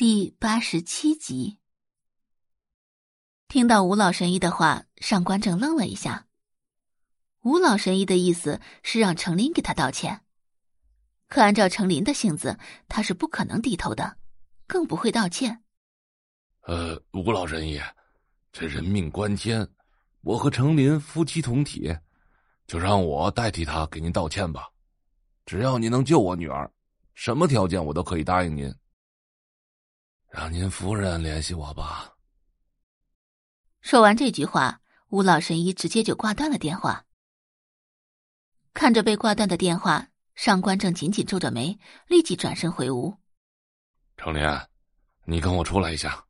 [0.00, 1.58] 第八十七集，
[3.48, 6.26] 听到吴老神医的话，上官正愣了一下。
[7.42, 10.22] 吴老神医的意思是让程林给他道歉，
[11.28, 12.58] 可按照程林的性子，
[12.88, 14.16] 他是不可能低头的，
[14.66, 15.62] 更不会道歉。
[16.62, 17.78] 呃，吴老神医，
[18.52, 19.68] 这人命关天，
[20.22, 21.94] 我和程林夫妻同体，
[22.66, 24.66] 就让我代替他给您道歉吧。
[25.44, 26.72] 只要你能救我女儿，
[27.12, 28.74] 什么条件我都可以答应您。
[30.30, 32.16] 让您夫人联系我吧。
[33.80, 37.04] 说完这句话，吴老神医直接就挂断了电话。
[38.72, 41.76] 看着被挂断的电话，上官正紧紧皱着眉，
[42.06, 43.16] 立即转身回屋。
[44.16, 44.42] 程林，
[45.24, 46.24] 你跟我出来一下。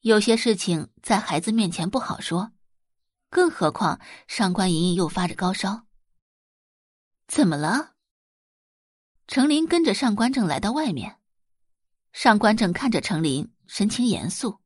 [0.00, 2.52] 有些事情在孩子面前不好说，
[3.30, 5.86] 更何况上官莹莹又发着高烧。
[7.26, 7.94] 怎么了？
[9.26, 11.18] 程林跟着上官正来到外面。
[12.14, 14.56] 上官正看着程琳，神情严肃：“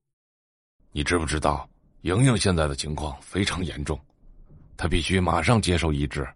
[0.93, 1.66] 你知不知道，
[2.02, 3.99] 莹莹现在的情况非常严重，
[4.77, 6.29] 她必须马上接受医治。”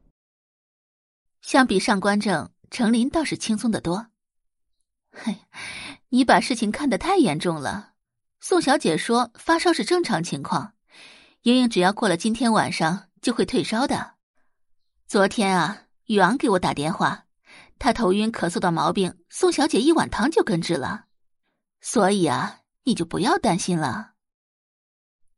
[1.43, 4.07] 相比上官正，程琳倒是轻松的多。
[5.13, 5.37] 嘿，
[6.09, 7.93] 你把事情看得太严重了。
[8.41, 10.73] 宋小姐说发烧是正常情况，
[11.43, 14.15] 莹莹只要过了今天晚上就会退烧的。
[15.07, 17.27] 昨天啊，宇昂给我打电话。
[17.83, 21.07] 他头晕咳嗽的毛病，宋小姐一碗汤就根治了，
[21.81, 24.13] 所以啊，你就不要担心了。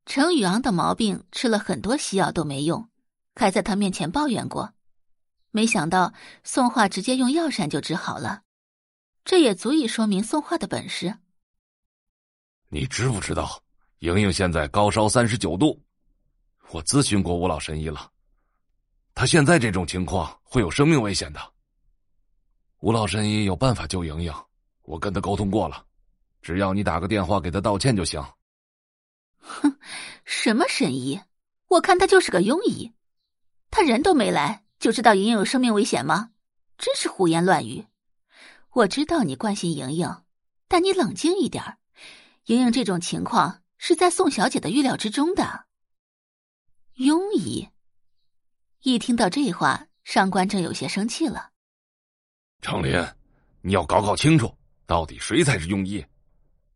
[0.05, 2.91] 程宇昂的毛病吃了很多西药都没用，
[3.35, 4.75] 还在他面前抱怨过，
[5.53, 8.43] 没想到宋画直接用药膳就治好了，
[9.25, 11.17] 这也足以说明宋画的本事。
[12.69, 13.59] 你知不知道，
[14.01, 15.83] 莹莹现在高烧三十九度，
[16.73, 18.11] 我咨询过吴老神医了，
[19.15, 21.54] 她现在这种情况会有生命危险的。
[22.85, 24.31] 吴老神医有办法救莹莹，
[24.83, 25.87] 我跟他沟通过了，
[26.43, 28.23] 只要你打个电话给他道歉就行。
[29.39, 29.79] 哼，
[30.27, 31.19] 什么神医？
[31.69, 32.93] 我看他就是个庸医，
[33.71, 36.33] 他人都没来就知道莹莹有生命危险吗？
[36.77, 37.87] 真是胡言乱语！
[38.73, 40.23] 我知道你关心莹莹，
[40.69, 41.79] 但你冷静一点
[42.45, 45.65] 莹莹这种情况是在宋小姐的预料之中的。
[46.97, 47.67] 庸医，
[48.83, 51.53] 一听到这话，上官正有些生气了。
[52.65, 52.99] 程林，
[53.61, 54.51] 你要搞搞清楚，
[54.87, 56.03] 到底谁才是庸医？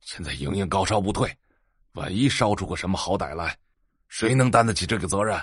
[0.00, 1.34] 现在莹莹高烧不退，
[1.93, 3.56] 万一烧出个什么好歹来，
[4.06, 5.43] 谁能担得起这个责任？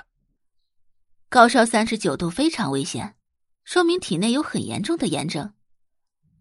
[1.30, 3.16] 高烧三十九度非常危险，
[3.64, 5.52] 说明体内有很严重的炎症。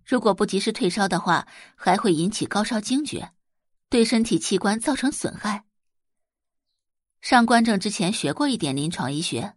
[0.05, 3.33] 如果不及时退烧的话，还会引起高烧惊厥，
[3.89, 5.65] 对身体器官造成损害。
[7.23, 9.55] 上官正之前学过一点临床医学，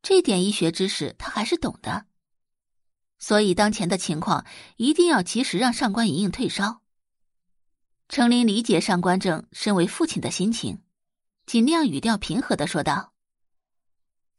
[0.00, 2.06] 这点医学知识他还是懂的。
[3.18, 4.44] 所以，当前的情况
[4.76, 6.82] 一定要及时让上官莹莹退烧。
[8.08, 10.82] 程琳理解上官正身为父亲的心情，
[11.46, 13.12] 尽量语调平和的说道：“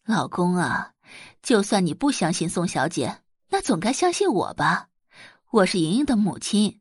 [0.05, 0.93] 老公啊，
[1.41, 4.89] 就算你不相信宋小姐，那总该相信我吧？
[5.51, 6.79] 我是莹莹的母亲，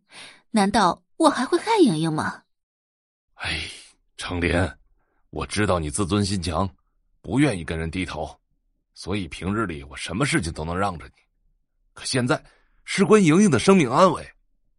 [0.50, 2.42] 难道我还会害莹莹吗？”
[3.34, 3.62] 哎，
[4.16, 4.52] 程林，
[5.30, 6.68] 我知道你自尊心强，
[7.20, 8.38] 不愿意跟人低头，
[8.94, 11.25] 所以平日里我什么事情都能让着你。
[11.96, 12.44] 可现在
[12.84, 14.30] 事关莹莹的生命安危，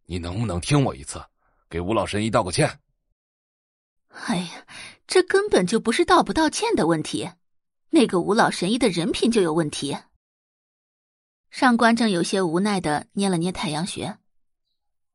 [0.06, 1.20] 你能不能听我一次，
[1.68, 2.78] 给吴老神医道个歉？
[4.08, 4.64] 哎呀，
[5.08, 7.28] 这根本就不是道不道歉的问题，
[7.90, 9.98] 那个吴老神医的人品就有问题。
[11.50, 14.16] 上官正有些无奈的捏了捏太阳穴。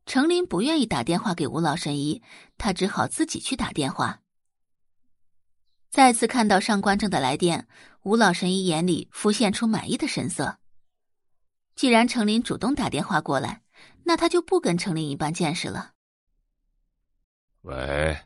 [0.05, 2.21] 程林不愿意打电话给吴老神医，
[2.57, 4.19] 他只好自己去打电话。
[5.89, 7.65] 再次看到上官正的来电，
[8.01, 10.57] 吴老神医眼里浮现出满意的神色。
[11.75, 13.63] 既然程琳主动打电话过来，
[14.03, 15.93] 那他就不跟程琳一般见识了。
[17.61, 18.17] 喂，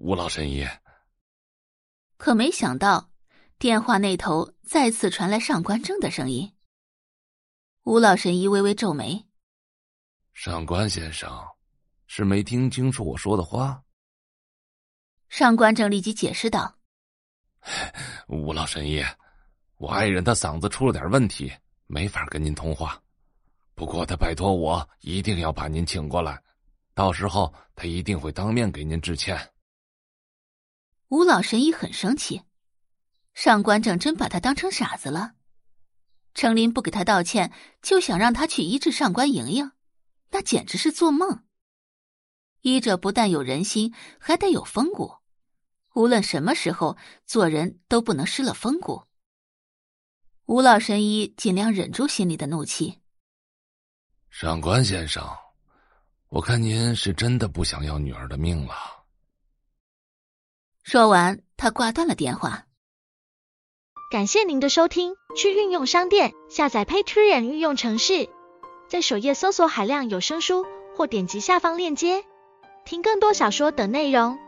[0.00, 0.66] 吴老神医。
[2.16, 3.10] 可没想到，
[3.58, 6.54] 电话那头再次传来上官正的声音。
[7.82, 9.26] 吴老神医微微皱眉
[10.32, 11.30] ：“上官先生，
[12.06, 13.82] 是没听清楚我说的话？”
[15.28, 16.78] 上官正立即解释道
[18.28, 19.04] ：“吴老神医。”
[19.78, 21.52] 我爱人他嗓子出了点问题，
[21.86, 23.00] 没法跟您通话。
[23.74, 26.42] 不过他拜托我一定要把您请过来，
[26.94, 29.52] 到时候他一定会当面给您致歉。
[31.08, 32.40] 吴老神医很生气，
[33.34, 35.34] 上官正真把他当成傻子了。
[36.32, 37.52] 程林不给他道歉，
[37.82, 39.70] 就想让他去医治上官莹莹，
[40.30, 41.44] 那简直是做梦。
[42.62, 45.16] 医者不但有人心，还得有风骨，
[45.94, 46.96] 无论什么时候
[47.26, 49.02] 做人都不能失了风骨。
[50.46, 53.00] 吴老神医尽量忍住心里的怒气。
[54.30, 55.28] 上官先生，
[56.28, 58.74] 我看您是真的不想要女儿的命了。
[60.84, 62.66] 说完，他挂断了电话。
[64.08, 68.28] 感谢您的收听，去运用商店下载 Patreon 运用城市，
[68.88, 70.64] 在首页搜索海量有声书，
[70.96, 72.24] 或点击下方链接
[72.84, 74.38] 听更多小说等内容。